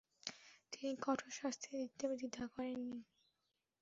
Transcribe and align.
তিনি 0.73 0.91
কঠোর 1.01 1.31
শাস্তি 1.39 1.69
দিতে 1.73 2.05
দ্বিধা 2.11 2.45
করেননি। 2.53 2.99